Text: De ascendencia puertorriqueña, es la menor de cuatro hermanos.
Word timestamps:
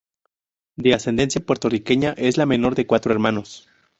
De 0.77 0.95
ascendencia 0.95 1.39
puertorriqueña, 1.41 2.15
es 2.17 2.37
la 2.37 2.47
menor 2.47 2.73
de 2.73 2.87
cuatro 2.87 3.13
hermanos. 3.13 3.69